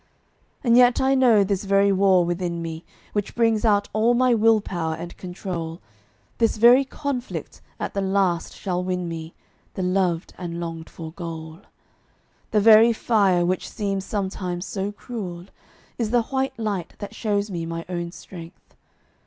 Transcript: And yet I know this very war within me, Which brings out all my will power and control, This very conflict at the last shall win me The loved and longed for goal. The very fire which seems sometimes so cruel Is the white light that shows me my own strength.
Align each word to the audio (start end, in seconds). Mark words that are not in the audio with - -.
And 0.63 0.75
yet 0.77 0.99
I 0.99 1.13
know 1.13 1.43
this 1.43 1.63
very 1.63 1.91
war 1.91 2.25
within 2.25 2.59
me, 2.59 2.83
Which 3.13 3.35
brings 3.35 3.63
out 3.63 3.87
all 3.93 4.15
my 4.15 4.33
will 4.33 4.59
power 4.59 4.95
and 4.95 5.15
control, 5.15 5.79
This 6.39 6.57
very 6.57 6.83
conflict 6.85 7.61
at 7.79 7.93
the 7.93 8.01
last 8.01 8.51
shall 8.55 8.83
win 8.83 9.07
me 9.07 9.35
The 9.75 9.83
loved 9.83 10.33
and 10.39 10.59
longed 10.59 10.89
for 10.89 11.11
goal. 11.11 11.59
The 12.49 12.59
very 12.59 12.93
fire 12.93 13.45
which 13.45 13.69
seems 13.69 14.03
sometimes 14.03 14.65
so 14.65 14.91
cruel 14.91 15.45
Is 15.99 16.09
the 16.09 16.23
white 16.23 16.57
light 16.57 16.95
that 16.97 17.13
shows 17.13 17.51
me 17.51 17.67
my 17.67 17.85
own 17.87 18.11
strength. 18.11 18.75